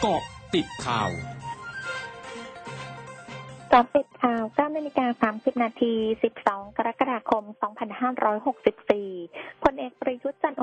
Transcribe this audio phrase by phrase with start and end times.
[0.00, 0.22] เกาะ
[0.54, 5.92] ติดข่าวเกาะติดข่าว9นาฬิกา30 นาที
[6.34, 7.44] 12 กรกฎาคม
[8.12, 9.53] 2564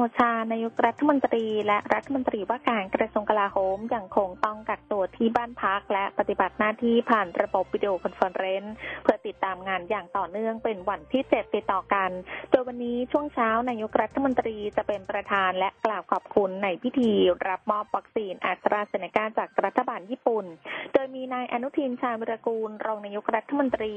[0.04, 8.74] พลเอกประยุทธ์จันทร์โอชานายกรัฐมนตรีและรัฐมนตรีว่าการกระทรวงกลาโหมยังคงต้องกักตัวที่บ้านพัก และปฏิบัติหน้าที่ผ่านระบบวิดีโอคอนเฟอเรนซ์
[9.04, 12.10] เพื่อติดตามงานอย่างต่อเนื่องเป็นวันที่7ติดต่อกัน
[12.52, 17.12] โดยวันนี้ช่วงเช้านายกรัฐมนตรีจะเป็นประธานและกล่าวขอบคุณในพิธี
[17.48, 20.46] รับมอบวัคซีนแอสตราเซเนกาจากรัฐบาลญี่ปุ่น
[20.94, 23.94] โดยมีนายอนุทินชาญวิรกูลรองนายกรัฐมนตรี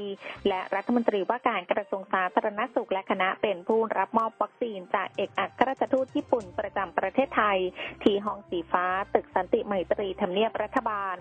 [0.47, 7.59] และรัฐมนตรีว่าการกระทรวงสาธารณสุขและคณะเป็นผู้รับมอบวัคซีนจากเอกอัครราชทูตญี่ปุ่นประจำประเทศไทย
[8.03, 11.15] ที่ห้องสีฟ้าตึกสันติไมตรีทำเนียบรัฐบาล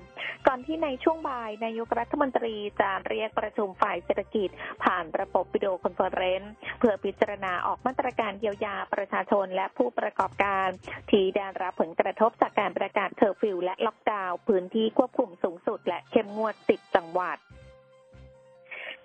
[0.47, 4.49] ก่อนที่ในช่วงบ่ายนายกรัฐมนตรีจะเรียกประชุมฝ่ายเศรษฐกิจ
[4.85, 10.69] ผ่านระบบวิดีโอคอนเฟอเรนซ์เพื่อพิจารณาออกมาตรการเยียวยาประชาชนและผู้ประกอบการ
[11.11, 17.39] ที่ได้รับผลกระทบจากการประกาศเคอร์ฟิวและล็อกดาวน์พื้นที่ควบคุมสูงสุดและเข้มงวด 10 จังหวัด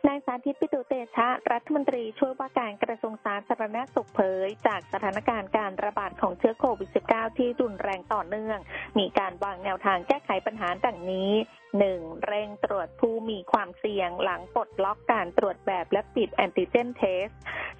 [0.07, 8.59] นายสาธิตปิตุเตชะ รัฐมนตรีช่วยว่าการกระทรวงสาธารณสุขเผย จากสถานการณ์การระบาดของเชื้อโควิด -19 ที่รุนแรงต่อเนื่อง
[8.99, 11.31] มีการวางแนวทางแก้ไขปัญหาดังนี้
[11.77, 17.29] หนึ่งเร่งตรวจผู้มีความเสี่ยงหลังปลดล็อกการตรวจแบบ rapid antigen testส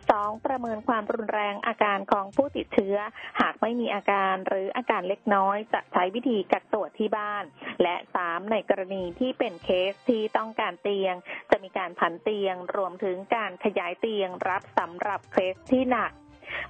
[0.09, 2.98] สองประเมินความรุนแรงอาการของผู้ติดเชื้อ
[3.42, 7.44] หากไม่มีอาการหรืออาการเล็กน้อยจะใช้วิธีกักตัวที่บ้าน
[7.84, 11.16] และสามในกรณีที่เป็นเคสที่ต้องการเตียง
[11.52, 16.12] จะมีการผันเตียงรวมถึงการขยายเตียงรับสำหรับเคสที่หนัก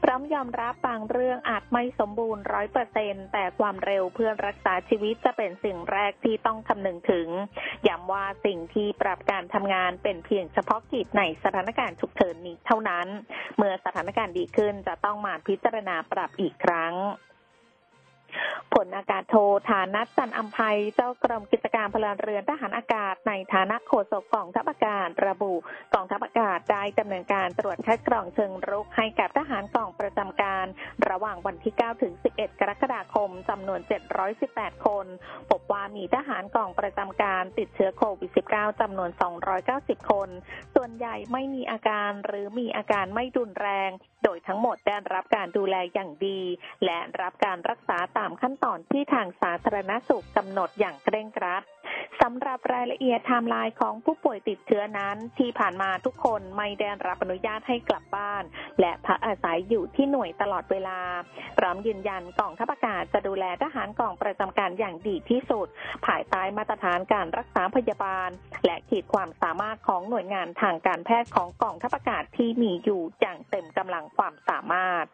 [0.03, 7.27] พร้อมยอมรับบางเรื่องอาจไม่สมบูรณ์ร้อยเปอร์เซ็นแต่ความเร็วเพื่อรักษาชีวิตจะเป็นสิ่งแรกที่ต้องคำนึงถึง
[7.87, 13.07] ย้ำว่าสิ่งที่ปรับการทำงานเป็นเพียงเฉพาะกิจในสถานการณ์ฉุกเฉินนี้เท่านั้น
[13.57, 16.93] เมื่อสถานการณ์ดีขึ้นจะต้องมาพิจารณาปรับอีกครั้ง
[18.73, 19.35] ผลอากาศโท
[19.69, 25.53] ฐานัทจันอัมภัยเจ้ากรมกิจการพลเรือนทหารอากาศ ในฐานะโฆษกกองทัพอากาศระบุ
[25.95, 30.65] กองทัพอากาศได้ดำเนินการตรวจคัดกรองเชิงรุกให้กับทหารกองประจำการ
[31.09, 33.79] ระหว่างวันที่ 9 ถึง 11 กรกฎาคมจำนวน
[34.33, 35.05] 718 คน
[35.49, 39.09] พบว่ามีทหารกองประจำการติดเชื้อโควิด -19 จำนวน
[39.59, 40.29] 290 คน
[40.75, 43.91] ส่วนใหญ่ไม่มีอาการหรือมีอาการไม่รุนแรง
[44.23, 46.41] โดยทั้งหมดได้รับการดูแลอย่างดี
[46.85, 51.63] และรับการรักษาตามขั้นตอนที่ทางสาธารณสุขกำหนดอย่างเคร่งครัด
[52.21, 58.43] สำหรับรายละเอียดไทม์ไลน์ของผู้ป่วยติดเชื้อนั้น ที่ผ่านมาทุกคนไม่ได้รับอนุญาตให้กลับบ้าน
[58.79, 60.99] และพักอาศัยอยู่ที่หน่วยตลอดเวลา
[61.57, 65.67] พร้อมยืนยันกองทัพอากาศจะดูแลทหารกองประจำการอย่างดีที่สุด
[66.05, 68.29] ภายใต้มาตรฐานการรักษาพยาบาล
[68.65, 75.07] และขีดความสามารถของหน่วยงานทางการแพทย์ของกองทัพอากาศที่มีอยู่อย่างเต็มกำลังความสามารถ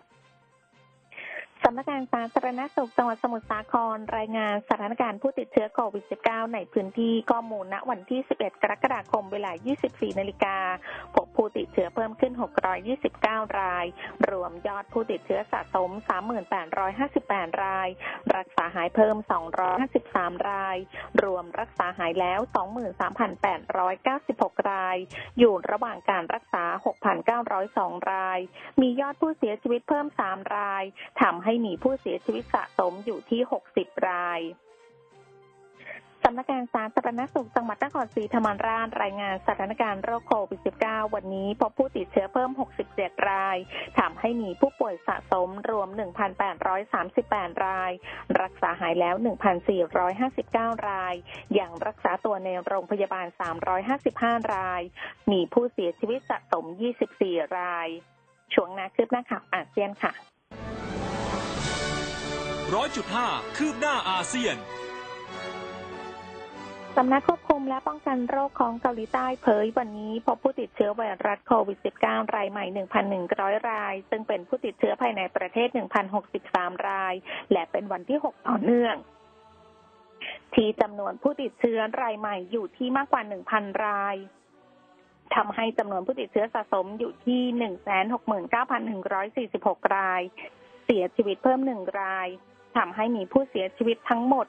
[1.68, 9.52] สำนักงานสาธารณสุขจังหวัดสมุทรสาครรายงานสถานการณ์ผู้ติดเชื้อโควิด -19 ในพื้นที่ข้อมูลณวันที่ 11 กรกฎาคมเวลา
[9.86, 10.58] 24 นาฬิกา
[11.16, 12.34] พบผู้ติดเชื้อเพิ่มขึ้น
[12.96, 13.86] 629 ราย
[14.30, 15.90] รวมยอดผู้ติดเชื้อสะสม
[16.76, 17.90] 3858 ราย
[18.36, 19.16] รักษาหายเพิ่ม
[19.82, 20.78] 253 ราย
[21.24, 22.40] รวมรักษาหายแล้ว
[23.16, 24.98] 23,896 ราย
[25.40, 26.64] อยู่ระหว่างการรักษา
[27.38, 28.40] 6,902 ราย
[28.82, 30.86] มียอดผู้เสียชีวิตเพิ่ม 3 ราย
[31.24, 33.42] ทำให้มีผู้เสียชีวิตสะสมอยู่ที่
[33.74, 34.42] 60 ราย
[36.28, 42.52] สำนักงานสาธารณสุขจังหวัดนครศรีธรรมราชรายงานสถานการณ์โรคโควิด -19 วันนี้พบผู้ติดเชื้อเพิ่ม
[42.90, 43.58] 67 ราย
[44.00, 45.90] ทำให้มีผู้ป่วยสะสมรวม
[46.78, 47.92] 1,838 ราย
[48.42, 49.16] รักษาหายแล้ว
[50.02, 51.16] 1,459 ราย
[51.54, 53.28] อย่างรักษาตัวในโรงพยาบาล
[53.90, 54.82] 355 ราย
[55.32, 56.66] มีผู้เสียชีวิตสะสม
[57.12, 57.88] 24 ราย
[58.54, 60.35] ช่วงนาคืบหน้าข่าวอาเซียนค่ะ
[62.74, 63.28] ร้อยจุดห้า
[63.58, 64.56] คืบหน้าอาเซียน
[66.98, 72.66] สำนักควบคุมและป้องกันโรคของเกาหลีใต้เผยวันนี้พบผู้ติดเชื้อไวรัสโควิด -19 รายใหม่
[73.18, 75.70] 1,100 ราย ซึ่งเป็นผู้ติดเชื้อภายในประเทศ
[76.28, 77.14] 1,063 ราย
[77.52, 78.96] และเป็นวันที่ 6 ต่อเนื่อง
[80.54, 83.22] ที่จำนวนผู้ติดเชื้อรายใหม่อยู่ที่มากกว่า
[83.54, 84.16] 1,000 ราย
[85.36, 87.42] ทำให้จำนวนผู้ติดเชื้อสะสมอยู่ที่
[89.52, 90.24] 169,146 ราย
[90.86, 92.30] เสียชีวิตเพิ่มหนึ่งราย
[92.78, 94.48] ทำให้มีผู้เสียชีวิตทั้งหมด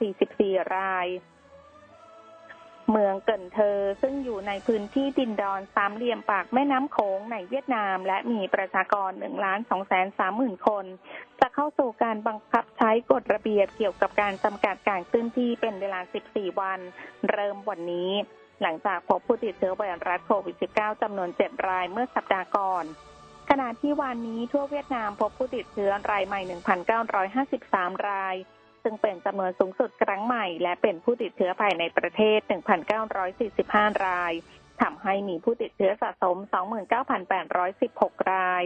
[0.00, 1.08] 2,044 ราย
[2.90, 10.84] เมืองเกินเธอซึ่งอยู่ในพื้นที่ดินดอนสามเหลี่ยมปากแม่น้ำโขงในเวียดนาม และมีประชากร1ล้าน2แสน3หมื่นคน
[11.40, 16.00] จะเข้าสู่การบังคับใช้กฎระเบียบเกี่ยวกับการจำกัดการเคลื่อนที่เป็นเวลา
[16.30, 16.80] 14 วัน
[17.30, 18.10] เริ่มวันนี้
[18.62, 22.84] หลังจากพบผู้ติดเชื้อไวรัสโควิด -19 จำนวน 7 รายเมื่อสัปดาห์ก่อน
[23.48, 26.40] ขณะที่วันนี้ทั่วเวียดนามพบผู้ติดเชื้อรายใหม่
[27.24, 28.36] 1,953 ราย
[28.82, 32.38] ซึ่งเป็นจำนวนสูงสุดครั้งใหม่ และเป็นผู้ติดเชื้อภายในประเทศ
[33.22, 34.32] 1,945 ราย
[34.82, 36.36] ทำให้มีผู้ติดเชื้อสะสม
[37.54, 38.64] 29,816 ราย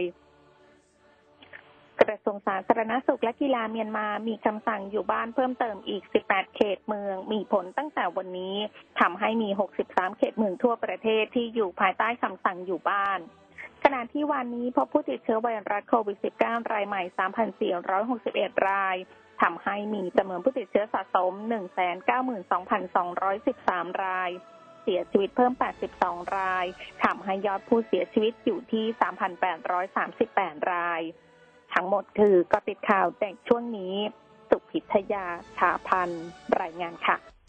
[2.01, 8.55] กระทรวงสาธารณสุขและกีฬาเมียนมามีคำสั่งอยู่บ้านเพิ่มเติมอีก 18 เขตเมือง มีผลตั้งแต่วันนี้
[8.99, 9.49] ทำให้มี
[9.83, 13.19] 63 เขตเมืองทั่วประเทศที่อยู่ภายใต้คำสั่งอยู่บ้าน
[13.83, 17.01] ขณะที่วันนี้พบผู้ติดเชื้อไวรัสโควิด -19 รายใหม่
[17.83, 18.95] 3,461 ราย
[19.41, 21.33] ทำให้มีจำนวนผู้ติดเชื้อสะสม
[22.87, 24.29] 192,213 ราย
[24.83, 25.53] เสียชีวิตเพิ่ม
[25.93, 26.65] 82 ราย
[27.03, 28.85] ทำให้ยอดผู้เสียชีวิตอยู่ที่
[29.97, 31.01] 3,838 ราย
[31.73, 33.95] ทั้งหมดคือกติดข่าวแต่ช่วงนี้
[34.49, 35.25] สุพิทยา
[35.57, 36.25] ชาพันธ์
[36.61, 37.32] รายงานค่ะ